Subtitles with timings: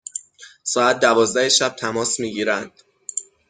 [0.63, 2.71] ساعت دوازده شب تماس می گیرند،